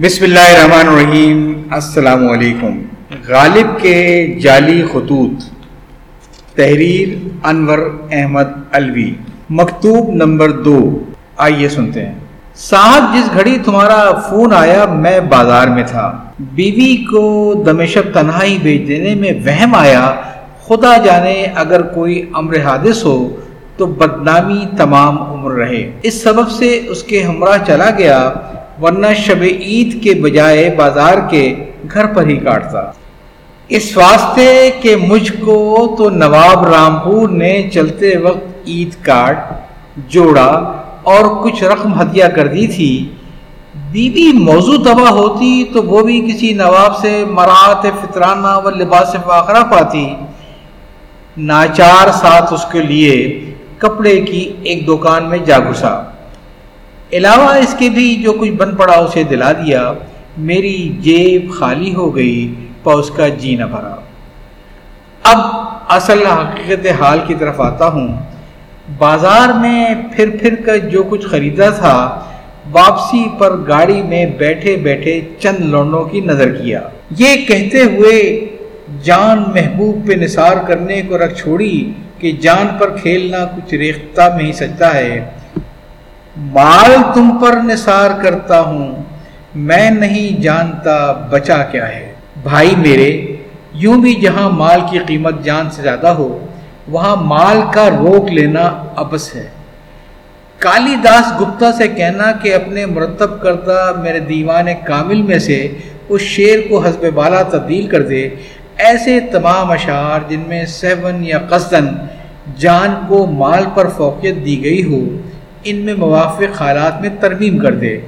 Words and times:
بسم 0.00 0.24
اللہ 0.24 0.38
الرحمن 0.38 0.88
الرحیم۔ 0.88 1.62
السلام 1.70 2.30
علیکم۔ 2.30 2.82
غالب 3.28 3.82
کے 3.82 4.26
جعلی 4.42 4.82
خطوط۔ 4.92 5.44
تحریر 6.54 7.28
انور 7.44 7.78
احمد 8.12 8.44
الوی 8.72 9.14
مکتوب 9.50 10.10
نمبر 10.14 10.50
دو۔ 10.50 11.04
آئیے 11.36 11.68
سنتے 11.68 12.06
ہیں۔ 12.06 12.14
صاحب 12.56 13.14
جس 13.14 13.34
گھڑی 13.34 13.58
تمہارا 13.64 14.20
فون 14.30 14.52
آیا، 14.52 14.84
میں 14.84 15.20
بازار 15.20 15.68
میں 15.68 15.84
تھا۔ 15.86 16.24
بیوی 16.40 16.96
کو 16.96 17.54
دمشق 17.66 18.14
تنہائی 18.14 18.58
بیچ 18.62 18.88
دینے 18.88 19.14
میں 19.14 19.32
وہم 19.32 19.74
آیا۔ 19.74 20.14
خدا 20.66 20.96
جانے 20.96 21.46
اگر 21.54 21.82
کوئی 21.82 22.30
امر 22.34 22.60
حادث 22.60 23.04
ہو، 23.04 23.36
تو 23.76 23.86
بدنامی 23.86 24.64
تمام 24.76 25.22
عمر 25.22 25.52
رہے۔ 25.52 25.92
اس 26.02 26.22
سبب 26.22 26.50
سے 26.50 26.80
اس 26.88 27.02
کے 27.02 27.22
ہمراہ 27.22 27.58
چلا 27.66 27.90
گیا۔ 27.98 28.32
ورنہ 28.82 29.06
شب 29.16 29.42
عید 29.42 30.02
کے 30.02 30.14
بجائے 30.14 30.74
بازار 30.76 31.14
کے 31.30 31.54
گھر 31.92 32.06
پر 32.06 32.26
ہی 32.26 32.36
کاٹتا۔ 32.36 32.90
اس 33.68 33.96
واسطے 33.96 34.70
کہ 34.80 34.96
مجھ 34.96 35.32
کو 35.32 35.94
تو 35.98 36.10
نواب 36.10 36.66
رامپور 36.66 37.28
نے 37.28 37.70
چلتے 37.72 38.16
وقت 38.16 38.68
عید 38.68 38.94
کارڈ، 39.02 39.36
جوڑا 40.08 40.72
اور 41.02 41.44
کچھ 41.44 41.64
رقم 41.64 42.00
ہدیہ 42.00 42.24
کر 42.24 42.46
دی 42.46 42.66
تھی۔ 42.66 43.08
بی 43.92 44.10
بی 44.10 44.32
موضوع 44.32 44.76
تباہ 44.76 45.10
ہوتی 45.10 45.64
تو 45.72 45.82
وہ 45.82 46.02
بھی 46.02 46.20
کسی 46.20 46.52
نواب 46.52 46.96
سے 46.96 47.24
مرات 47.28 47.86
فطرانہ 48.00 48.58
و 48.64 48.70
لباس 48.70 49.16
فاخرہ 49.26 49.62
پاتی۔ 49.64 50.14
ناچار 51.36 52.10
ساتھ 52.12 52.52
اس 52.52 52.64
کے 52.72 52.82
لیے 52.82 53.44
کپڑے 53.78 54.20
کی 54.20 54.52
ایک 54.62 54.88
دکان 54.88 55.24
میں 55.24 55.38
جا 55.38 55.58
گھسا۔ 55.58 56.04
علاوہ 57.12 57.48
اس 57.48 57.74
کے 57.78 57.88
بھی 57.88 58.14
جو 58.14 58.32
کچھ 58.32 58.50
بن 58.50 58.76
پڑا 58.76 58.94
اسے 58.94 59.22
دلا 59.22 59.52
دیا، 59.52 59.92
میری 60.38 60.96
جیب 61.00 61.50
خالی 61.50 61.94
ہو 61.94 62.16
گئی 62.16 62.54
پر 62.82 62.92
اس 62.92 63.10
کا 63.10 63.28
جی 63.28 63.54
نہ 63.54 63.64
بھرا۔ 63.64 63.94
اب 65.22 65.38
اصل 65.88 66.26
حقیقت 66.26 66.86
حال 67.00 67.18
کی 67.26 67.34
طرف 67.38 67.60
آتا 67.60 67.86
ہوں۔ 67.86 68.08
بازار 68.98 69.48
میں 69.60 69.94
پھر 70.16 70.30
پھر 70.40 70.54
کر 70.54 70.78
جو 70.78 71.02
کچھ 71.02 71.26
خریدا 71.26 71.68
تھا، 71.68 72.20
واپسی 72.72 73.24
پر 73.38 73.56
گاڑی 73.68 74.02
میں 74.02 74.26
بیٹھے 74.26 74.76
بیٹھے 74.76 75.20
چند 75.38 75.60
لونڈوں 75.60 76.04
کی 76.04 76.20
نظر 76.20 76.54
کیا۔ 76.54 76.80
یہ 77.10 77.34
کہتے 77.46 77.82
ہوئے 77.82 78.46
جان 79.02 79.38
محبوب 79.38 80.08
پہ 80.08 80.12
نثار 80.12 80.56
کرنے 80.66 81.02
کو 81.08 81.18
رکھ 81.18 81.34
چھوڑی 81.34 81.92
کہ 82.18 82.32
جان 82.32 82.66
پر 82.78 82.96
کھیلنا 82.96 83.44
کچھ 83.44 83.74
ریختہ 83.74 84.36
میں 84.36 84.44
ہی 84.44 84.52
سچتا 84.52 84.94
ہے۔ 84.94 85.30
مال 86.40 86.96
تم 87.14 87.38
پر 87.42 87.56
نثار 87.64 88.10
کرتا 88.22 88.60
ہوں، 88.60 89.02
میں 89.54 89.90
نہیں 89.90 90.40
جانتا 90.40 91.12
بچا 91.12 91.62
کیا 91.62 91.88
ہے۔ 91.88 92.12
بھائی 92.42 92.74
میرے، 92.76 93.36
یوں 93.72 94.02
بھی 94.02 94.14
جہاں 94.14 94.50
مال 94.50 94.80
کی 94.90 94.98
قیمت 94.98 95.44
جان 95.44 95.70
سے 95.70 95.82
زیادہ 95.82 96.06
ہو، 96.06 96.46
وہاں 96.88 97.16
مال 97.16 97.60
کا 97.72 97.90
روک 97.90 98.30
لینا 98.30 98.84
ابس 98.96 99.34
ہے۔ 99.34 99.48
کالی 100.58 100.96
داس 100.96 101.40
گپتا 101.40 101.72
سے 101.72 101.88
کہنا 101.88 102.32
کہ 102.32 102.54
اپنے 102.54 102.86
مرتب 102.86 103.42
کردہ 103.42 103.92
میرے 104.02 104.18
دیوان 104.18 104.66
کامل 104.84 105.22
میں 105.22 105.38
سے 105.38 105.72
اس 106.08 106.20
شعر 106.20 106.68
کو 106.68 106.78
حسب 106.78 107.14
بالا 107.14 107.42
تبدیل 107.42 107.86
کر 107.86 108.02
دے۔ 108.02 108.28
ایسے 108.76 109.20
تمام 109.20 109.70
اشعار 109.70 110.20
جن 110.28 110.42
میں 110.46 110.66
سیون 110.66 111.24
یا 111.24 111.38
قصدن 111.38 111.86
جان 112.56 112.94
کو 113.08 113.26
مال 113.26 113.64
پر 113.74 113.88
فوقیت 113.88 114.34
دی 114.44 114.64
گئی 114.64 114.84
ہو 114.84 115.16
ان 115.70 115.76
میں 115.76 115.94
موافق 115.94 116.62
حالات 116.62 117.00
میں 117.00 117.10
ترمیم 117.20 117.58
کر 117.58 117.74
دے 117.74 117.98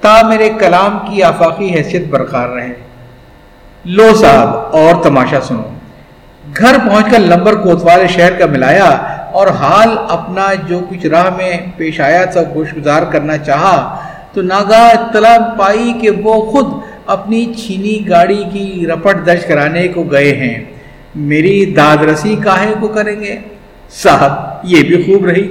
تا 0.00 0.14
میرے 0.28 0.50
کلام 0.58 0.98
کی 0.98 1.22
آفاقی 1.22 1.74
حیثیت 1.74 2.06
برقرار 2.10 2.48
رہے۔ 2.48 2.72
لو 3.84 4.14
صاحب، 4.14 4.48
اور 4.56 5.02
تماشا 5.02 5.40
سنو۔ 5.40 5.62
گھر 6.56 6.76
پہنچ 6.88 7.04
کر 7.10 7.18
لمبر 7.18 7.54
کوتوال 7.54 8.06
شہر 8.06 8.32
کا 8.38 8.46
ملایا 8.46 8.90
اور 9.32 9.46
حال 9.46 9.88
اپنا 10.08 10.46
جو 10.66 10.80
کچھ 10.88 11.06
راہ 11.06 11.30
میں 11.36 11.56
پیش 11.76 12.00
آیا 12.00 12.24
تھا 12.24 12.40
گوش 12.54 12.68
گزار 12.76 13.02
کرنا 13.02 13.38
چاہا، 13.38 13.74
تو 14.32 14.42
ناگاہ 14.42 14.90
اطلاع 14.90 15.36
پائی 15.58 15.92
کہ 16.00 16.10
وہ 16.10 16.50
خود 16.50 16.66
اپنی 17.06 17.54
چھینی 17.54 18.08
گاڑی 18.08 18.42
کی 18.52 18.86
رپٹ 18.86 19.26
درج 19.26 19.44
کرانے 19.44 19.88
کو 19.88 20.02
گئے 20.02 20.34
ہیں۔ 20.34 20.64
میری 21.14 21.64
داد 21.76 21.96
رسی 21.96 22.36
کاہے 22.44 22.74
کو 22.80 22.88
کریں 22.88 23.20
گے؟ 23.20 23.38
صاحب، 23.90 24.32
یہ 24.62 24.82
بھی 24.82 25.02
خوب 25.02 25.24
رہی۔ 25.24 25.48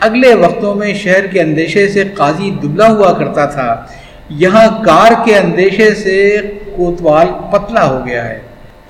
اگلے 0.00 0.34
وقتوں 0.34 0.74
میں 0.74 0.94
شہر 0.94 1.26
کے 1.26 1.40
اندیشے 1.40 1.88
سے 1.88 2.04
قاضی 2.04 2.50
دبلا 2.50 2.88
ہوا 2.88 3.12
کرتا 3.12 3.46
تھا۔ 3.46 3.84
یہاں 4.28 4.84
کار 4.84 5.12
کے 5.24 5.36
اندیشے 5.38 5.94
سے 5.94 6.40
کوتوال 6.76 7.26
پتلا 7.52 7.88
ہو 7.88 8.06
گیا 8.06 8.28
ہے۔ 8.28 8.40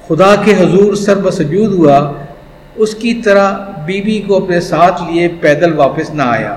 خدا 0.09 0.35
کے 0.45 0.53
حضور 0.53 0.95
سر 0.95 1.17
بسجود 1.17 1.75
ہوا۔ 1.75 2.13
اس 2.77 2.95
کی 2.95 3.15
طرح 3.15 3.53
بی 3.87 4.01
بی 4.01 4.21
کو 4.21 4.37
اپنے 4.37 4.61
ساتھ 4.61 5.03
لیے 5.03 5.29
پیدل 5.29 5.73
واپس 5.73 6.11
نہ 6.11 6.23
آیا۔ 6.23 6.57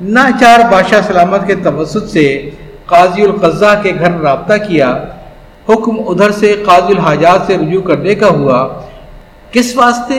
نہ 0.00 0.20
چار 0.40 0.72
بادشاہ 0.72 1.00
سلامت 1.06 1.46
کے 1.46 1.54
توسط 1.54 2.10
سے 2.10 2.50
قاضی 2.86 3.22
القضا 3.22 3.74
کے 3.74 3.92
گھر 3.98 4.20
رابطہ 4.20 4.54
کیا۔ 4.68 5.04
حکم 5.68 5.96
ادھر 6.08 6.30
سے 6.30 6.62
قاضی 6.66 6.92
الحاجات 6.92 7.40
سے 7.46 7.58
رجوع 7.58 7.82
کرنے 7.82 8.14
کا 8.14 8.28
ہوا۔ 8.28 8.80
کس 9.50 9.76
واسطے؟ 9.76 10.14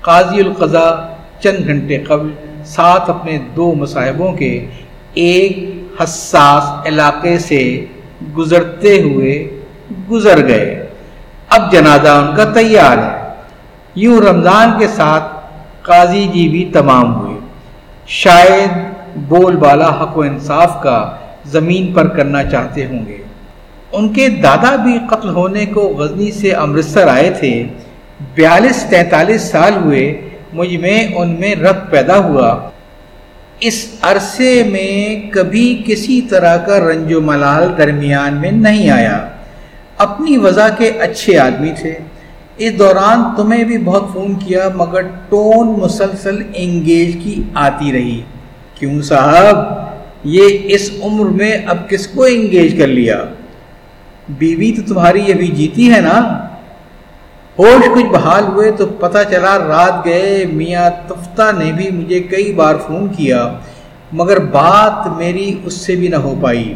قاضی 0.00 0.40
القضا 0.40 1.14
چند 1.42 1.66
گھنٹے 1.66 1.98
قبل 1.98 2.30
ساتھ 2.64 3.10
اپنے 3.10 3.38
دو 3.56 3.74
مصاحبوں 3.74 4.32
کے 4.32 4.66
ایک 5.14 5.58
حساس 6.02 6.86
علاقے 6.86 7.38
سے 7.38 7.84
گزرتے 8.36 9.02
ہوئے 9.02 9.60
گزر 10.10 10.48
گئے۔ 10.48 10.86
اب 11.48 11.72
جنازہ 11.72 12.08
ان 12.08 12.36
کا 12.36 12.44
تیار 12.44 12.98
ہے۔ 12.98 13.28
یوں 13.94 14.20
رمضان 14.20 14.70
کے 14.78 14.88
ساتھ 14.88 15.24
قاضی 15.82 16.28
جی 16.34 16.48
بھی 16.48 16.70
تمام 16.72 17.14
ہوئے۔ 17.14 17.38
شاید 18.06 18.70
بول 19.16 19.56
بالا 19.56 20.02
حق 20.02 20.18
و 20.18 20.20
انصاف 20.20 20.82
کا 20.82 21.10
زمین 21.44 21.92
پر 21.92 22.08
کرنا 22.08 22.44
چاہتے 22.44 22.86
ہوں 22.86 23.06
گے۔ 23.06 23.18
ان 23.92 24.12
کے 24.12 24.28
دادا 24.28 24.76
بھی 24.76 24.98
قتل 25.10 25.28
ہونے 25.28 25.66
کو 25.66 25.80
غزنی 25.80 26.32
سے 26.32 26.52
امرتسر 26.52 27.08
آئے 27.08 27.30
تھے۔ 27.30 27.64
بیالیس 28.34 28.86
تینتالیس 28.90 29.42
سال 29.42 29.72
ہوئے۔ 29.84 30.27
مجھ 30.52 30.76
میں 30.76 31.08
ان 31.14 31.36
میں 31.40 31.54
رق 31.54 31.90
پیدا 31.90 32.18
ہوا۔ 32.18 32.70
اس 33.60 33.86
عرصے 34.02 34.62
میں 34.62 35.30
کبھی 35.30 35.82
کسی 35.86 36.22
طرح 36.22 36.56
کا 36.56 36.78
رنج 36.78 37.14
و 37.14 37.20
ملال 37.20 37.68
درمیان 37.78 38.34
میں 38.34 38.50
نہیں 38.50 38.90
آیا۔ 38.90 39.28
اپنی 39.98 40.38
وضع 40.38 40.68
کے 40.78 40.88
اچھے 40.88 41.38
آدمی 41.38 41.72
تھے۔ 41.80 41.98
اس 42.56 42.78
دوران 42.78 43.36
تمہیں 43.36 43.64
بھی 43.64 43.78
بہت 43.78 44.04
فون 44.12 44.38
کیا، 44.38 44.68
مگر 44.74 45.02
ٹون 45.02 45.80
مسلسل 45.80 46.42
انگیج 46.54 47.16
کی 47.24 47.42
آتی 47.54 47.92
رہی۔ 47.92 48.22
کیوں 48.74 49.02
صاحب؟ 49.02 49.56
یہ 50.24 50.58
اس 50.62 50.90
عمر 51.02 51.26
میں 51.26 51.52
اب 51.66 51.88
کس 51.88 52.06
کو 52.06 52.24
انگیج 52.24 52.78
کر 52.78 52.86
لیا؟ 52.86 53.24
بیوی 54.28 54.72
تو 54.72 54.82
تمہاری 54.82 55.32
ابھی 55.32 55.46
جیتی 55.46 55.92
ہے 55.92 56.00
نا؟ 56.00 56.47
ہوش 57.58 57.84
کچھ 57.94 58.06
بحال 58.06 58.44
ہوئے 58.44 58.70
تو 58.70 58.86
پتہ 58.86 59.18
چلا 59.30 59.58
رات 59.58 60.04
گئے، 60.04 60.44
میاں 60.52 60.90
تفتہ 61.06 61.50
نے 61.58 61.72
بھی 61.72 61.90
مجھے 61.90 62.20
کئی 62.20 62.52
بار 62.52 62.74
فون 62.86 63.08
کیا، 63.16 63.52
مگر 64.12 64.38
بات 64.38 65.16
میری 65.16 65.60
اس 65.64 65.74
سے 65.74 65.96
بھی 65.96 66.08
نہ 66.08 66.16
ہو 66.16 66.34
پائی۔ 66.42 66.74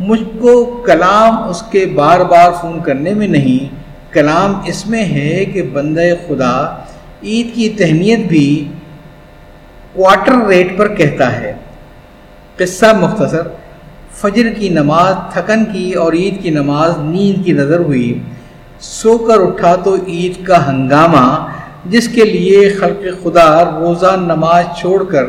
مجھ 0.00 0.22
کو 0.40 0.82
کلام 0.86 1.48
اس 1.48 1.62
کے 1.70 1.86
بار 1.86 2.20
بار 2.20 2.50
فون 2.60 2.80
کرنے 2.82 3.14
میں 3.14 3.28
نہیں، 3.28 3.74
کلام 4.14 4.60
اس 4.64 4.86
میں 4.86 5.04
ہے 5.04 5.44
کہ 5.44 5.62
بندہ 5.62 6.00
خدا 6.28 6.54
عید 7.22 7.54
کی 7.54 7.68
تہنیت 7.68 8.18
بھی 8.18 8.68
کوارٹر 9.92 10.46
ریٹ 10.46 10.78
پر 10.78 10.94
کہتا 10.94 11.40
ہے۔ 11.40 11.52
قصہ 12.56 12.86
مختصر، 13.00 13.42
فجر 14.12 14.52
کی 14.58 14.68
نماز، 14.68 15.14
تھکن 15.32 15.64
کی 15.64 15.92
اور 15.92 16.12
عید 16.12 16.42
کی 16.42 16.50
نماز، 16.50 16.92
نیند 16.98 17.44
کی 17.44 17.52
نظر 17.52 17.78
ہوئی۔ 17.78 18.18
سو 18.80 19.18
کر 19.18 19.40
اٹھا 19.40 19.74
تو 19.76 19.96
عید 20.08 20.46
کا 20.46 20.70
ہنگامہ، 20.70 21.48
جس 21.84 22.08
کے 22.08 22.24
لیے 22.24 22.68
خلق 22.68 23.24
خدا 23.24 23.64
روزہ 23.64 24.16
نماز 24.16 24.64
چھوڑ 24.78 25.04
کر 25.04 25.24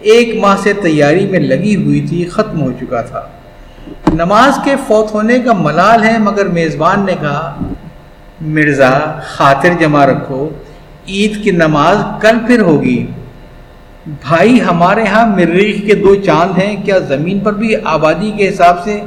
ایک 0.00 0.34
ماہ 0.40 0.56
سے 0.62 0.72
تیاری 0.72 1.26
میں 1.26 1.40
لگی 1.40 1.76
ہوئی 1.76 2.00
تھی، 2.00 2.24
ختم 2.24 2.62
ہو 2.62 2.72
چکا 2.80 3.02
تھا۔ 3.02 3.26
نماز 4.14 4.58
کے 4.64 4.74
فوت 4.86 5.14
ہونے 5.14 5.38
کا 5.38 5.52
ملال 5.52 6.04
ہے، 6.04 6.18
مگر 6.18 6.46
میزبان 6.48 7.04
نے 7.06 7.14
کہا، 7.20 7.56
مرزا 8.40 9.20
خاطر 9.26 9.68
جمع 9.80 10.06
رکھو، 10.06 10.48
عید 11.08 11.44
کی 11.44 11.50
نماز 11.50 11.96
کل 12.20 12.36
پھر 12.46 12.60
ہوگی۔ 12.60 13.06
بھائی، 14.06 14.60
ہمارے 14.62 15.04
ہاں 15.04 15.26
مریخ 15.26 15.86
کے 15.86 15.94
دو 15.94 16.14
چاند 16.14 16.58
ہیں، 16.58 16.76
کیا 16.84 16.98
زمین 16.98 17.40
پر 17.40 17.52
بھی 17.52 17.74
آبادی 17.84 18.30
کے 18.36 18.48
حساب 18.48 18.84
سے 18.84 19.00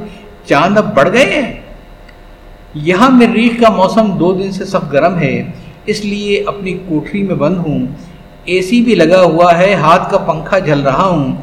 چاند 0.45 0.77
اب 0.77 0.95
بڑھ 0.95 1.09
گئے 1.13 1.25
ہیں؟ 1.25 1.61
یہاں 2.75 3.09
مریخ 3.09 3.61
کا 3.61 3.69
موسم 3.69 4.17
دو 4.17 4.33
دن 4.33 4.51
سے 4.51 4.65
سخت 4.65 4.93
گرم 4.93 5.19
ہے، 5.19 5.43
اس 5.85 6.05
لیے 6.05 6.43
اپنی 6.45 6.77
کوٹری 6.87 7.23
میں 7.23 7.35
بند 7.35 7.57
ہوں۔ 7.57 7.85
اے 8.45 8.61
سی 8.61 8.81
بھی 8.81 8.95
لگا 8.95 9.21
ہوا 9.21 9.57
ہے، 9.57 9.73
ہاتھ 9.73 10.11
کا 10.11 10.17
پنکھا 10.17 10.59
جل 10.59 10.79
رہا 10.79 11.05
ہوں۔ 11.05 11.35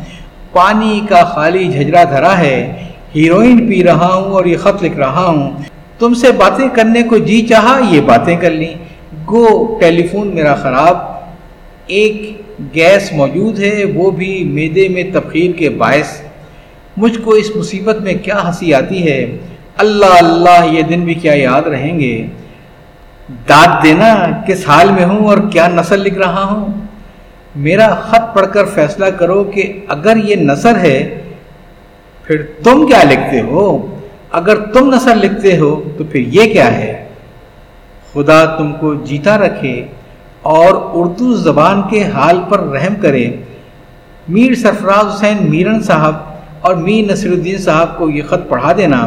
پانی 0.52 1.00
کا 1.08 1.24
خالی 1.24 1.72
جھجرا 1.72 2.04
دھرا 2.04 2.38
ہے۔ 2.38 2.84
ہیروئن 3.16 3.68
پی 3.68 3.84
رہا 3.84 4.14
ہوں 4.14 4.32
اور 4.32 4.44
یہ 4.44 4.56
خط 4.56 4.84
لکھ 4.84 4.96
رہا 4.96 5.26
ہوں۔ 5.26 5.50
تم 5.98 6.14
سے 6.14 6.32
باتیں 6.32 6.68
کرنے 6.74 7.02
کو 7.02 7.16
جی 7.16 7.46
چاہا، 7.48 7.80
یہ 7.90 8.00
باتیں 8.00 8.36
کر 8.36 8.50
لیں۔ 8.50 8.74
گو 9.30 9.76
ٹیلی 9.80 10.06
فون 10.06 10.34
میرا 10.34 10.54
خراب۔ 10.54 10.98
ایک 11.86 12.40
گیس 12.74 13.12
موجود 13.12 13.58
ہے، 13.58 13.84
وہ 13.94 14.10
بھی 14.10 14.44
میدے 14.44 14.88
میں 14.88 15.02
تبخیر 15.12 15.52
کے 15.52 15.68
باعث۔ 15.68 16.22
مجھ 16.96 17.18
کو 17.18 17.30
اس 17.30 17.56
مصیبت 17.56 18.00
میں 18.00 18.14
کیا 18.22 18.48
ہنسی 18.48 18.74
آتی 18.74 19.10
ہے؟ 19.10 19.38
اللہ 19.76 20.06
اللہ 20.06 20.72
یہ 20.72 20.82
دن 20.82 21.00
بھی 21.00 21.14
کیا 21.14 21.34
یاد 21.34 21.62
رہیں 21.62 22.00
گے؟ 22.00 22.26
داد 23.48 23.82
دینا 23.82 24.14
کس 24.46 24.68
حال 24.68 24.92
میں 24.92 25.04
ہوں 25.04 25.26
اور 25.26 25.38
کیا 25.52 25.68
نثر 25.68 25.96
لکھ 25.96 26.18
رہا 26.18 26.44
ہوں؟ 26.44 26.86
میرا 27.56 27.94
خط 27.94 28.34
پڑھ 28.34 28.46
کر 28.52 28.64
فیصلہ 28.64 29.06
کرو 29.06 29.44
کہ 29.44 29.86
اگر 29.88 30.16
یہ 30.16 30.36
نثر 30.36 30.78
ہے، 30.78 31.22
پھر 32.22 32.42
تم 32.64 32.86
کیا 32.86 33.02
لکھتے 33.10 33.40
ہو؟ 33.40 33.96
اگر 34.30 34.56
تم 34.56 34.94
نثر 34.94 35.14
لکھتے 35.14 35.58
ہو، 35.58 35.82
تو 35.98 36.04
پھر 36.04 36.20
یہ 36.20 36.52
کیا 36.52 36.74
ہے؟ 36.74 37.04
خدا 38.12 38.44
تم 38.44 38.72
کو 38.72 38.94
جیتا 38.94 39.38
رکھے 39.38 39.86
اور 40.42 40.74
اردو 40.92 41.34
زبان 41.34 41.82
کے 41.90 42.04
حال 42.04 42.40
پر 42.48 42.60
رحم 42.60 42.94
کرے۔ 42.94 43.36
میر 44.28 44.54
سرفراز 44.54 45.14
حسین 45.14 45.50
میرن 45.50 45.82
صاحب 45.82 46.14
اور 46.60 46.74
میر 46.74 47.12
نصر 47.12 47.30
الدین 47.30 47.58
صاحب 47.58 47.98
کو 47.98 48.10
یہ 48.10 48.22
خط 48.22 48.48
پڑھا 48.48 48.72
دینا۔ 48.76 49.06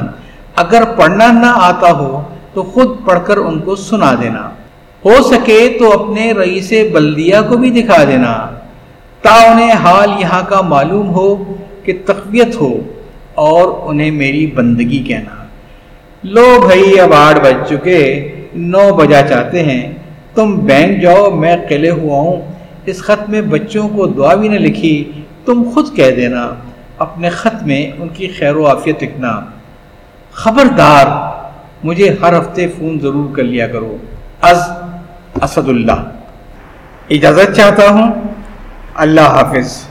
اگر 0.55 0.83
پڑھنا 0.85 1.31
نہ 1.31 1.51
آتا 1.55 1.91
ہو 1.91 2.21
تو 2.53 2.63
خود 2.63 2.87
پڑھ 3.05 3.19
کر 3.25 3.37
ان 3.37 3.59
کو 3.59 3.75
سنا 3.75 4.13
دینا۔ 4.21 4.49
ہو 5.05 5.23
سکے 5.23 5.75
تو 5.79 6.03
اپنے 6.03 6.31
رئیس 6.31 6.73
بلدیہ 6.93 7.35
کو 7.49 7.57
بھی 7.57 7.69
دکھا 7.69 8.03
دینا۔ 8.03 8.47
تا 9.21 9.51
انہیں 9.51 9.71
حال 9.71 10.09
یہاں 10.19 10.41
کا 10.49 10.61
معلوم 10.61 11.09
ہو 11.09 11.53
کہ 11.83 11.93
تقویت 12.05 12.55
ہو 12.61 12.77
اور 13.35 13.89
انہیں 13.89 14.11
میری 14.11 14.47
بندگی 14.47 14.99
کہنا۔ 14.99 15.43
لو 16.23 16.59
بھائی، 16.65 16.99
اب 16.99 17.13
آٹھ 17.13 17.39
بج 17.39 17.69
چکے، 17.69 18.31
نو 18.55 18.95
بجا 18.95 19.21
چاہتے 19.21 19.63
ہیں۔ 19.63 19.93
تم 20.35 20.55
بینک 20.55 21.01
جاؤ، 21.01 21.31
میں 21.31 21.57
قلعے 21.69 21.91
ہوا 21.91 22.19
ہوں۔ 22.19 22.41
اس 22.85 23.01
خط 23.01 23.29
میں 23.29 23.41
بچوں 23.41 23.89
کو 23.89 24.05
دعا 24.05 24.35
بھی 24.35 24.47
نہ 24.47 24.55
لکھی، 24.55 25.11
تم 25.45 25.63
خود 25.73 25.95
کہہ 25.95 26.11
دینا۔ 26.11 26.49
اپنے 26.97 27.29
خط 27.29 27.63
میں 27.63 27.91
ان 27.99 28.07
کی 28.13 28.27
خیر 28.27 28.55
و 28.55 28.67
عافیت 28.67 29.03
لکھنا۔ 29.03 29.41
خبردار، 30.35 31.05
مجھے 31.83 32.15
ہر 32.21 32.39
ہفتے 32.39 32.67
فون 32.67 32.99
ضرور 32.99 33.35
کر 33.35 33.43
لیا 33.43 33.67
کرو۔ 33.67 33.97
از 34.41 34.61
اسد 35.41 35.69
اللہ 35.69 36.01
اجازت 37.09 37.55
چاہتا 37.55 37.89
ہوں۔ 37.89 38.11
اللہ 38.95 39.21
حافظ۔ 39.21 39.87